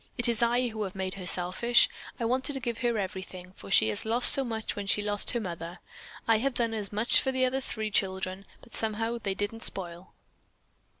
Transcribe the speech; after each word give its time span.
It 0.17 0.27
is 0.27 0.41
I 0.41 0.69
who 0.69 0.81
have 0.81 0.95
made 0.95 1.13
her 1.13 1.27
selfish. 1.27 1.87
I 2.19 2.25
wanted 2.25 2.53
to 2.53 2.59
give 2.59 2.79
her 2.79 2.97
everything, 2.97 3.53
for 3.55 3.69
she 3.69 3.89
had 3.89 4.03
lost 4.03 4.31
so 4.33 4.43
much 4.43 4.75
when 4.75 4.87
she 4.87 5.03
lost 5.03 5.29
her 5.29 5.39
mother. 5.39 5.77
I 6.27 6.39
have 6.39 6.55
done 6.55 6.73
as 6.73 6.91
much 6.91 7.21
for 7.21 7.31
the 7.31 7.45
other 7.45 7.61
three 7.61 7.91
children, 7.91 8.47
but 8.63 8.73
somehow 8.73 9.19
they 9.21 9.35
didn't 9.35 9.61
spoil." 9.61 10.13